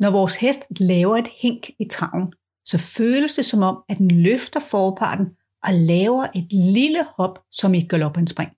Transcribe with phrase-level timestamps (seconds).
[0.00, 2.32] Når vores hest laver et hink i traven,
[2.64, 5.26] så føles det som om, at den løfter forparten
[5.64, 8.50] og laver et lille hop, som i galoppenspring.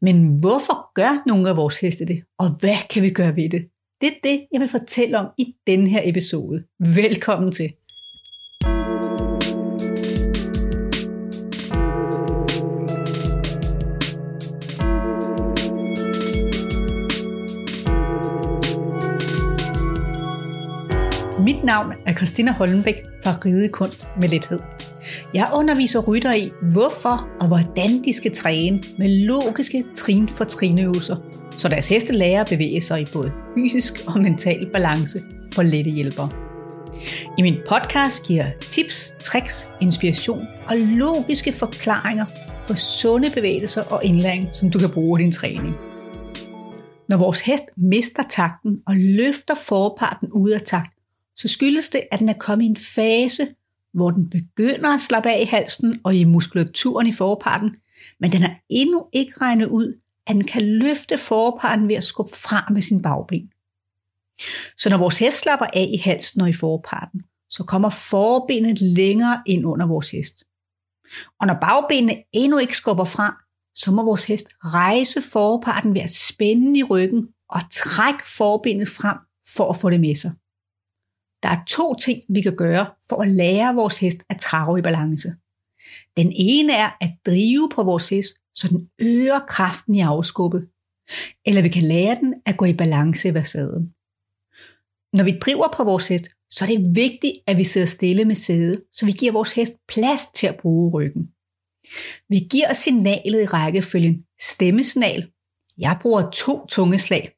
[0.00, 3.68] Men hvorfor gør nogle af vores heste det, og hvad kan vi gøre ved det?
[4.00, 6.64] Det er det, jeg vil fortælle om i denne her episode.
[6.78, 7.72] Velkommen til.
[21.50, 24.58] Mit navn er Christina Holmbæk fra Ridekunst med Lethed.
[25.34, 31.16] Jeg underviser rytter i, hvorfor og hvordan de skal træne med logiske trin for trinøvelser,
[31.50, 35.18] så deres heste lærer at bevæge sig i både fysisk og mental balance
[35.52, 36.30] for lette hjælpere.
[37.38, 42.24] I min podcast giver tips, tricks, inspiration og logiske forklaringer
[42.68, 45.76] på sunde bevægelser og indlæring, som du kan bruge i din træning.
[47.08, 50.99] Når vores hest mister takten og løfter forparten ud af takt,
[51.40, 53.54] så skyldes det, at den er kommet i en fase,
[53.92, 57.76] hvor den begynder at slappe af i halsen og i muskulaturen i forparten,
[58.20, 62.32] men den har endnu ikke regnet ud, at den kan løfte forparten ved at skubbe
[62.36, 63.50] fra med sin bagben.
[64.78, 69.42] Så når vores hest slapper af i halsen og i forparten, så kommer forbenet længere
[69.46, 70.44] ind under vores hest.
[71.40, 73.36] Og når bagbenene endnu ikke skubber fra,
[73.74, 79.18] så må vores hest rejse forparten ved at spænde i ryggen og trække forbenet frem
[79.56, 80.32] for at få det med sig.
[81.42, 84.82] Der er to ting, vi kan gøre for at lære vores hest at trave i
[84.82, 85.34] balance.
[86.16, 90.68] Den ene er at drive på vores hest, så den øger kraften i afskubbet.
[91.46, 93.94] Eller vi kan lære den at gå i balance ved sæden.
[95.12, 98.34] Når vi driver på vores hest, så er det vigtigt, at vi sidder stille med
[98.34, 101.30] sædet, så vi giver vores hest plads til at bruge ryggen.
[102.28, 105.30] Vi giver signalet i rækkefølgen stemmesignal.
[105.78, 107.36] Jeg bruger to tungeslag.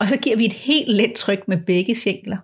[0.00, 2.38] Og så giver vi et helt let tryk med begge sjængler.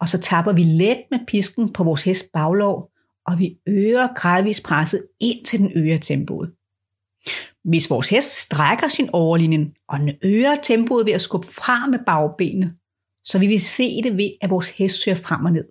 [0.00, 2.90] Og så tapper vi let med pisken på vores hest baglov,
[3.26, 6.52] og vi øger gradvist presset ind til den øger tempoet.
[7.64, 11.98] Hvis vores hest strækker sin overlinjen, og den øger tempoet ved at skubbe fra med
[12.06, 12.74] bagbenene,
[13.24, 15.68] så vil vi se det ved, at vores hest søger frem og ned.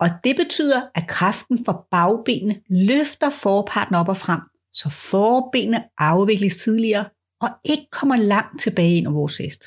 [0.00, 4.40] Og det betyder, at kraften fra bagbenene løfter forparten op og frem,
[4.72, 7.04] så forbenene afvikles tidligere
[7.40, 9.64] og ikke kommer langt tilbage ind over vores hest.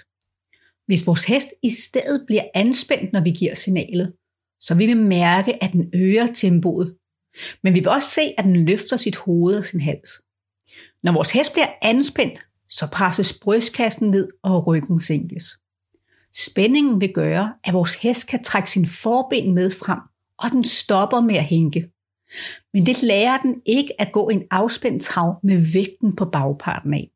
[0.91, 4.13] Hvis vores hest i stedet bliver anspændt, når vi giver signalet,
[4.59, 6.95] så vil vi mærke, at den øger tempoet.
[7.63, 10.11] Men vi vil også se, at den løfter sit hoved og sin hals.
[11.03, 15.43] Når vores hest bliver anspændt, så presses brystkassen ned og ryggen sænkes.
[16.33, 19.99] Spændingen vil gøre, at vores hest kan trække sin forben med frem,
[20.37, 21.91] og den stopper med at hænke.
[22.73, 27.11] Men det lærer den ikke at gå en afspændt trav med vægten på bagparten af.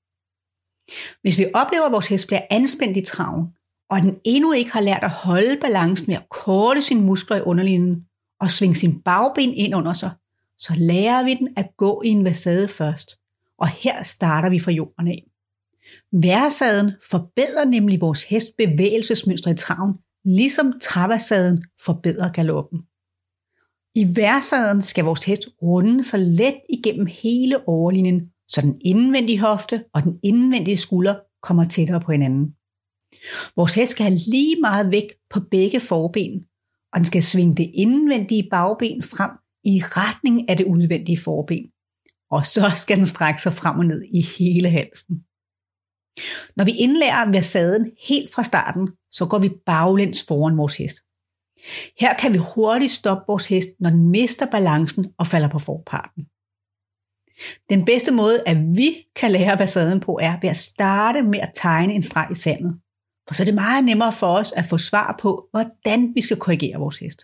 [1.22, 3.48] Hvis vi oplever, at vores hest bliver anspændt i traven,
[3.90, 7.42] og den endnu ikke har lært at holde balancen med at korte sine muskler i
[7.42, 8.06] underlinjen
[8.40, 10.12] og svinge sin bagben ind under sig,
[10.58, 13.18] så lærer vi den at gå i en vasade først.
[13.60, 15.24] Og her starter vi fra jorden af.
[16.12, 19.94] Værsaden forbedrer nemlig vores hest bevægelsesmønstre i traven,
[20.26, 22.80] ligesom travasaden forbedrer galoppen.
[23.96, 29.84] I værsaden skal vores hest runde sig let igennem hele overlinjen, så den indvendige hofte
[29.94, 32.56] og den indvendige skulder kommer tættere på hinanden.
[33.56, 36.46] Vores hest skal have lige meget vægt på begge forben,
[36.94, 39.32] og den skal svinge det indvendige bagben frem
[39.64, 41.66] i retning af det udvendige forben.
[42.32, 45.16] Og så skal den strække sig frem og ned i hele halsen.
[46.56, 50.98] Når vi indlærer versaden helt fra starten, så går vi baglæns foran vores hest.
[52.00, 56.26] Her kan vi hurtigt stoppe vores hest, når den mister balancen og falder på forparten.
[57.70, 61.52] Den bedste måde, at vi kan lære versaden på, er ved at starte med at
[61.54, 62.80] tegne en streg i sandet.
[63.28, 66.38] For så er det meget nemmere for os at få svar på, hvordan vi skal
[66.38, 67.20] korrigere vores hest.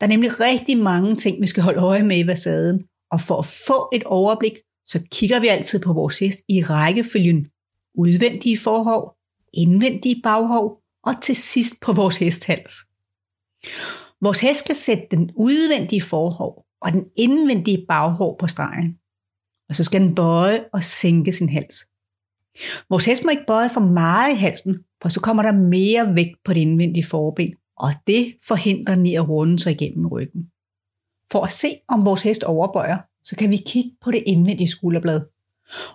[0.00, 3.38] Der er nemlig rigtig mange ting, vi skal holde øje med i versaden, og for
[3.38, 4.52] at få et overblik,
[4.86, 7.46] så kigger vi altid på vores hest i rækkefølgen
[7.94, 9.16] udvendige forhov,
[9.54, 12.74] indvendige baghov og til sidst på vores hesthals.
[14.20, 18.98] Vores hest skal sætte den udvendige forhov og den indvendige baghov på stregen,
[19.68, 21.86] og så skal den bøje og sænke sin hals.
[22.90, 26.36] Vores hest må ikke bøje for meget i halsen, for så kommer der mere vægt
[26.44, 30.50] på det indvendige forben, og det forhindrer ni i at runde sig igennem ryggen.
[31.32, 35.20] For at se, om vores hest overbøjer, så kan vi kigge på det indvendige skulderblad.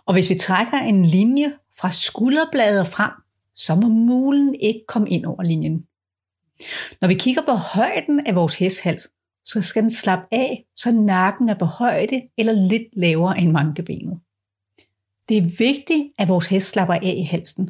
[0.05, 3.11] Og hvis vi trækker en linje fra skulderbladet frem,
[3.55, 5.85] så må mulen ikke komme ind over linjen.
[7.01, 9.07] Når vi kigger på højden af vores hesthals,
[9.43, 14.19] så skal den slappe af, så nakken er på højde eller lidt lavere end mankebenet.
[15.29, 17.69] Det er vigtigt, at vores hest slapper af i halsen,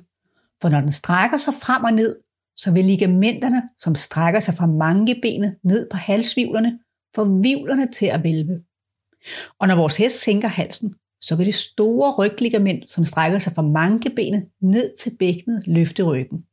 [0.61, 2.15] for når den strækker sig frem og ned,
[2.57, 6.79] så vil ligamenterne, som strækker sig fra mankebenet ned på halsvivlerne,
[7.15, 8.61] få vivlerne til at vælve.
[9.59, 13.61] Og når vores hest sænker halsen, så vil det store rygligament, som strækker sig fra
[13.61, 16.45] mankebenet ned til bækkenet, løfte ryggen.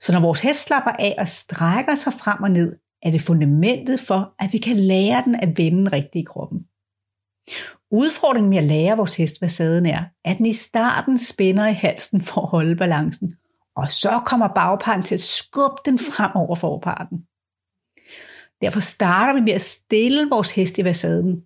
[0.00, 4.00] Så når vores hest slapper af og strækker sig frem og ned, er det fundamentet
[4.00, 6.58] for, at vi kan lære den at vende rigtigt i kroppen.
[7.92, 11.72] Udfordringen med at lære vores hest, hvad sæden er, at den i starten spænder i
[11.72, 13.34] halsen for at holde balancen,
[13.76, 17.18] og så kommer bagparten til at skubbe den frem over forparten.
[18.60, 21.42] Derfor starter vi med at stille vores hest i vasaden.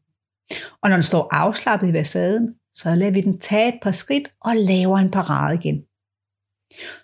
[0.82, 4.32] Og når den står afslappet i vasaden, så lader vi den tage et par skridt
[4.40, 5.82] og laver en parade igen.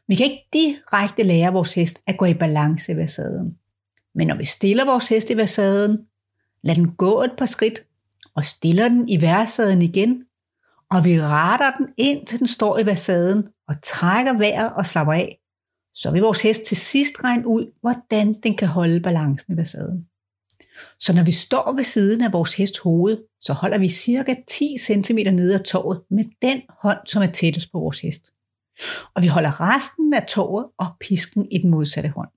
[0.08, 3.58] Vi kan ikke direkte lære vores hest at gå i balance i vasaden.
[4.14, 5.98] Men når vi stiller vores hest i vasaden,
[6.62, 7.84] lader den gå et par skridt
[8.36, 10.24] og stiller den i værsaden igen,
[10.90, 15.12] og vi retter den ind til den står i værsaden, og trækker vejret og slapper
[15.12, 15.38] af,
[15.94, 20.06] så vil vores hest til sidst regne ud, hvordan den kan holde balancen i versaden.
[21.00, 24.76] Så når vi står ved siden af vores hest hoved, så holder vi cirka 10
[24.78, 28.32] cm nede af tåret med den hånd, som er tættest på vores hest.
[29.14, 32.28] Og vi holder resten af tåret og pisken i den modsatte hånd.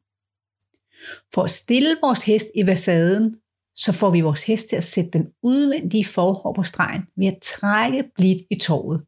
[1.33, 3.35] For at stille vores hest i versaden,
[3.75, 7.37] så får vi vores hest til at sætte den udvendige forhår på stregen ved at
[7.43, 9.01] trække blidt i tåret.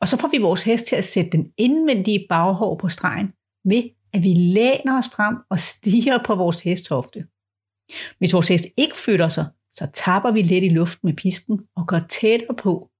[0.00, 3.32] Og så får vi vores hest til at sætte den indvendige baghår på stregen
[3.64, 3.82] ved,
[4.12, 7.26] at vi læner os frem og stiger på vores hesthofte.
[8.18, 11.86] Hvis vores hest ikke flytter sig, så tapper vi lidt i luften med pisken og
[11.86, 12.90] går tættere på,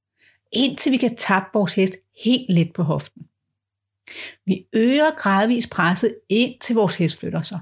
[0.52, 1.94] indtil vi kan tappe vores hest
[2.24, 3.22] helt let på hoften.
[4.46, 7.60] Vi øger gradvist presset indtil vores hest flytter sig.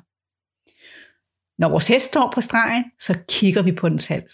[1.58, 4.32] Når vores hest står på stregen, så kigger vi på dens hals.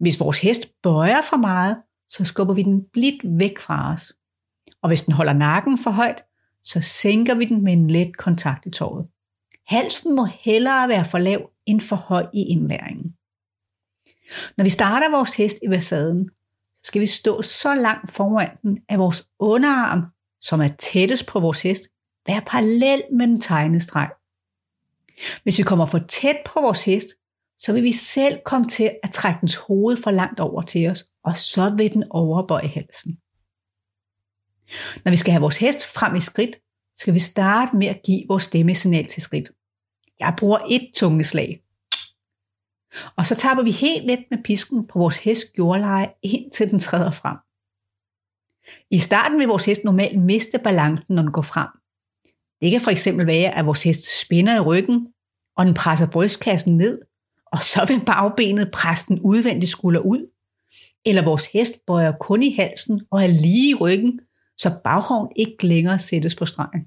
[0.00, 4.12] Hvis vores hest bøjer for meget, så skubber vi den blidt væk fra os.
[4.82, 6.24] Og hvis den holder nakken for højt,
[6.64, 9.06] så sænker vi den med en let kontakt i tåret.
[9.66, 13.14] Halsen må hellere være for lav end for høj i indlæringen.
[14.56, 16.30] Når vi starter vores hest i versaden,
[16.84, 20.02] skal vi stå så langt foran den, at vores underarm,
[20.40, 21.82] som er tættest på vores hest,
[22.26, 24.10] være parallel med den tegnede streg.
[25.42, 27.08] Hvis vi kommer for tæt på vores hest,
[27.58, 31.04] så vil vi selv komme til at trække dens hoved for langt over til os,
[31.24, 33.18] og så vil den overbøje halsen.
[35.04, 36.56] Når vi skal have vores hest frem i skridt,
[36.96, 39.50] skal vi starte med at give vores stemmesignal til skridt.
[40.20, 41.62] Jeg bruger et tungeslag.
[43.16, 47.10] Og så tapper vi helt let med pisken på vores hest jordleje, indtil den træder
[47.10, 47.36] frem.
[48.90, 51.68] I starten vil vores hest normalt miste balancen, når den går frem.
[52.62, 55.08] Det kan for eksempel være, at vores hest spænder i ryggen,
[55.56, 57.00] og den presser brystkassen ned,
[57.52, 60.32] og så vil bagbenet presse den udvendige skulder ud.
[61.06, 64.20] Eller vores hest bøjer kun i halsen og er lige i ryggen,
[64.58, 66.80] så baghoven ikke længere sættes på stregen.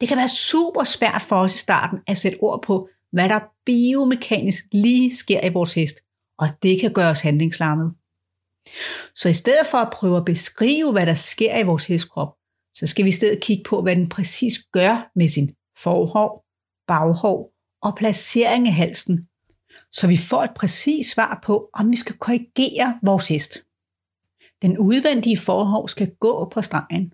[0.00, 3.40] Det kan være super svært for os i starten at sætte ord på, hvad der
[3.66, 5.96] biomekanisk lige sker i vores hest,
[6.38, 7.94] og det kan gøre os handlingslammet.
[9.16, 12.36] Så i stedet for at prøve at beskrive, hvad der sker i vores hestkrop,
[12.74, 16.44] så skal vi i stedet kigge på, hvad den præcis gør med sin forhår,
[16.88, 19.28] baghår og placering af halsen,
[19.92, 23.58] så vi får et præcist svar på, om vi skal korrigere vores hest.
[24.62, 27.12] Den udvendige forhår skal gå på stregen.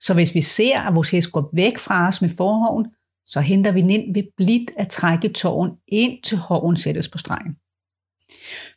[0.00, 2.86] Så hvis vi ser, at vores hest går væk fra os med forhoven,
[3.24, 7.18] så henter vi den ind ved blidt at trække tåren ind til håren sættes på
[7.18, 7.56] stregen.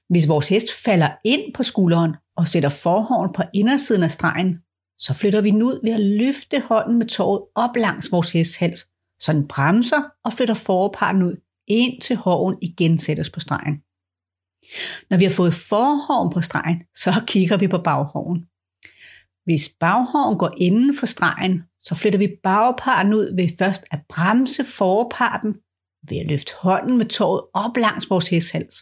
[0.09, 4.59] Hvis vores hest falder ind på skulderen og sætter forhåren på indersiden af stregen,
[4.99, 8.55] så flytter vi den ud ved at løfte hånden med tåret op langs vores hests
[8.55, 8.87] hals,
[9.19, 11.35] så den bremser og flytter forparten ud,
[11.67, 12.17] ind til
[12.61, 13.75] igen sættes på stregen.
[15.09, 18.45] Når vi har fået forhåren på stregen, så kigger vi på baghåren.
[19.45, 24.63] Hvis baghåren går inden for stregen, så flytter vi bagparten ud ved først at bremse
[24.63, 25.53] forparten
[26.09, 28.75] ved at løfte hånden med tåret op langs vores hesthals.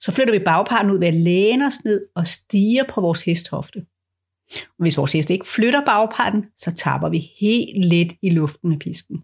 [0.00, 3.86] Så flytter vi bagparten ud ved at læne os ned og stige på vores hesthofte.
[4.78, 9.22] Hvis vores hest ikke flytter bagparten, så taber vi helt let i luften med pisken.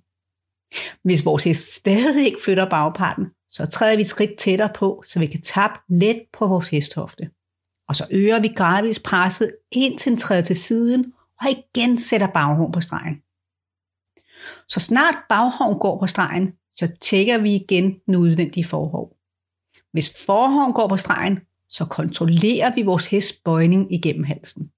[1.04, 5.18] Hvis vores hest stadig ikke flytter bagparten, så træder vi et skridt tættere på, så
[5.18, 7.30] vi kan tabe let på vores hesthofte.
[7.88, 12.72] Og så øger vi gradvist presset indtil den træder til siden, og igen sætter baghorn
[12.72, 13.14] på stregen.
[14.68, 19.16] Så snart baghorn går på stregen, så tjekker vi igen den udvendige forhov.
[19.92, 24.70] Hvis forhånd går på stregen, så kontrollerer vi vores hest bøjning igennem halsen.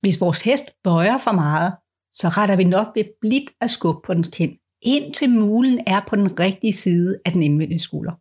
[0.00, 1.72] Hvis vores hest bøjer for meget,
[2.12, 4.52] så retter vi nok ved blidt at skubbe på dens kind,
[4.82, 8.12] indtil mulen er på den rigtige side af den indvendige skulder.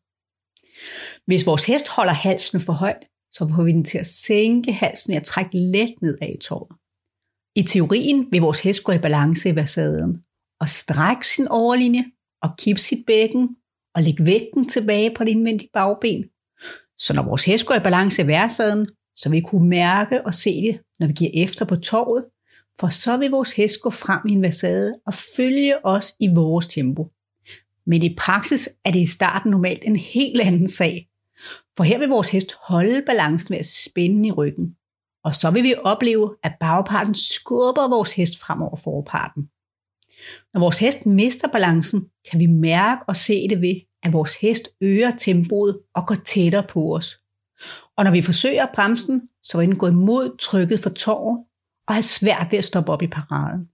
[1.25, 5.11] Hvis vores hest holder halsen for højt, så får vi den til at sænke halsen
[5.11, 6.75] ved at trække let nedad i tåret.
[7.55, 10.23] I teorien vil vores hest gå i balance i versaden,
[10.61, 12.05] og strække sin overlinje
[12.41, 13.55] og kippe sit bækken
[13.95, 16.23] og lægge vægten tilbage på det indvendige bagben.
[16.97, 18.87] Så når vores hest går i balance i versaden,
[19.21, 22.25] så vi kunne mærke og se det, når vi giver efter på torvet,
[22.79, 26.67] for så vil vores hest gå frem i en vasade og følge os i vores
[26.67, 27.07] tempo.
[27.85, 31.09] Men i praksis er det i starten normalt en helt anden sag,
[31.77, 34.75] for her vil vores hest holde balancen ved at spænde i ryggen.
[35.23, 39.43] Og så vil vi opleve, at bagparten skubber vores hest frem over forparten.
[40.53, 44.69] Når vores hest mister balancen, kan vi mærke og se det ved, at vores hest
[44.81, 47.19] øger tempoet og går tættere på os.
[47.97, 51.43] Og når vi forsøger at bremse den, så vil den gå imod trykket for tåret
[51.87, 53.67] og have svært ved at stoppe op i paraden.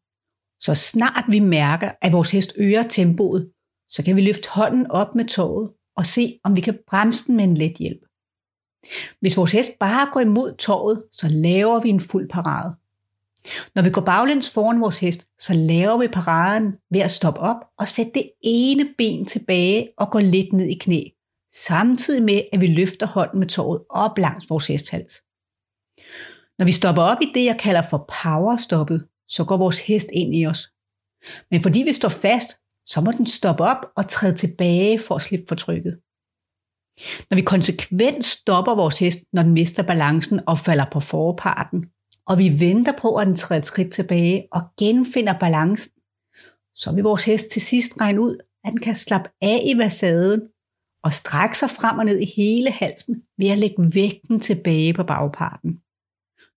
[0.60, 3.52] Så snart vi mærker, at vores hest øger tempoet,
[3.90, 7.36] så kan vi løfte hånden op med toget og se, om vi kan bremse den
[7.36, 8.02] med en let hjælp.
[9.20, 12.76] Hvis vores hest bare går imod toget, så laver vi en fuld parade.
[13.76, 17.66] Når vi går baglæns foran vores hest, så laver vi paraden ved at stoppe op
[17.80, 21.02] og sætte det ene ben tilbage og gå lidt ned i knæ,
[21.56, 25.14] samtidig med at vi løfter hånden med tåret op langs vores hesthals.
[26.60, 30.36] Når vi stopper op i det, jeg kalder for powerstoppet, så går vores hest ind
[30.36, 30.72] i os.
[31.52, 32.50] Men fordi vi står fast,
[32.86, 36.00] så må den stoppe op og træde tilbage for at slippe for trykket.
[37.30, 41.86] Når vi konsekvent stopper vores hest, når den mister balancen og falder på forparten,
[42.28, 45.92] og vi venter på, at den træder et skridt tilbage og genfinder balancen,
[46.76, 50.42] så vil vores hest til sidst regne ud, at den kan slappe af i versaden
[51.06, 55.04] og strække sig frem og ned i hele halsen ved at lægge vægten tilbage på
[55.04, 55.72] bagparten.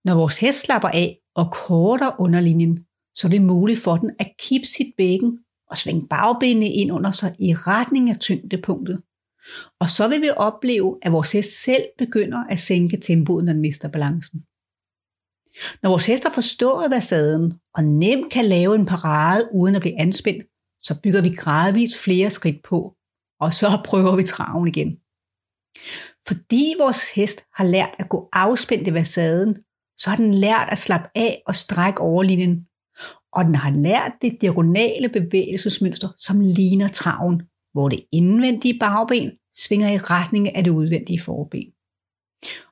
[0.05, 2.79] Når vores hest slapper af og korter underlinjen,
[3.15, 5.39] så er det muligt for den at kippe sit bækken
[5.71, 9.03] og svinge bagbenene ind under sig i retning af tyngdepunktet.
[9.81, 13.63] Og så vil vi opleve, at vores hest selv begynder at sænke tempoet, når den
[13.63, 14.41] mister balancen.
[15.83, 20.01] Når vores hest har forstået versaden og nemt kan lave en parade uden at blive
[20.01, 20.45] anspændt,
[20.83, 22.98] så bygger vi gradvist flere skridt på,
[23.41, 24.97] og så prøver vi traven igen.
[26.29, 29.57] Fordi vores hest har lært at gå afspændt i versaden,
[29.99, 32.67] så har den lært at slappe af og strække overlinjen,
[33.33, 37.43] og den har lært det diagonale bevægelsesmønster, som ligner traven,
[37.73, 41.65] hvor det indvendige bagben svinger i retning af det udvendige forben.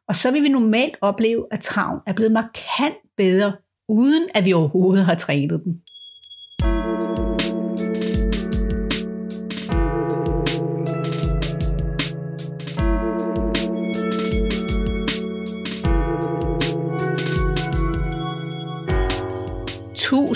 [0.08, 3.56] Og så vil vi normalt opleve, at traven er blevet markant bedre,
[3.88, 5.82] uden at vi overhovedet har trænet den.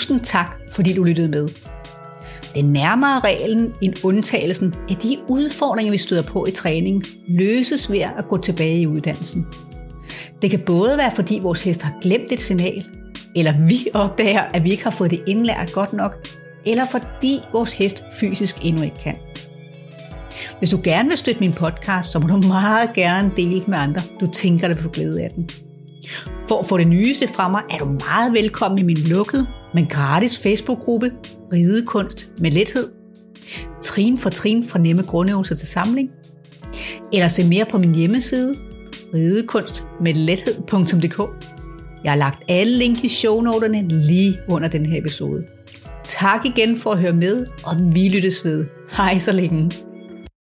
[0.01, 1.49] Tusind tak, fordi du lyttede med.
[2.55, 7.99] Den nærmere reglen end undtagelsen af de udfordringer, vi støder på i træning, løses ved
[7.99, 9.47] at gå tilbage i uddannelsen.
[10.41, 12.83] Det kan både være, fordi vores hest har glemt et signal,
[13.35, 16.27] eller vi opdager, at vi ikke har fået det indlært godt nok,
[16.65, 19.15] eller fordi vores hest fysisk endnu ikke kan.
[20.59, 24.01] Hvis du gerne vil støtte min podcast, så må du meget gerne dele med andre,
[24.19, 25.49] du tænker, at du får glæde af den.
[26.47, 29.85] For at få det nyeste fra mig, er du meget velkommen i min lukkede, men
[29.85, 31.11] gratis Facebook-gruppe
[31.53, 32.89] Ridekunst med lethed.
[33.81, 36.09] Trin for trin fra nemme grundøvelser til samling.
[37.13, 38.55] Eller se mere på min hjemmeside
[39.13, 41.19] ridekunstmedlethed.dk.
[42.03, 45.43] Jeg har lagt alle link i shownoterne lige under den her episode.
[46.03, 48.65] Tak igen for at høre med, og vi lyttes ved.
[48.97, 49.71] Hej så længe.